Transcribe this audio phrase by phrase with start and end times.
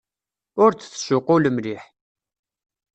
[0.63, 1.83] Ur d-tessuqqul mliḥ.